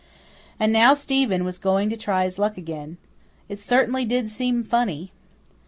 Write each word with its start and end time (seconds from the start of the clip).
And 0.59 0.73
now 0.73 0.95
Stephen 0.95 1.43
was 1.43 1.59
going 1.59 1.91
to 1.91 1.95
try 1.95 2.25
his 2.25 2.39
luck 2.39 2.57
again. 2.57 2.97
It 3.47 3.59
certainly 3.59 4.03
did 4.03 4.29
seem 4.29 4.63
funny. 4.63 5.11